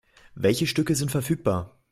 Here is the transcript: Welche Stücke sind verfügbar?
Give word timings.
Welche 0.33 0.65
Stücke 0.65 0.95
sind 0.95 1.11
verfügbar? 1.11 1.77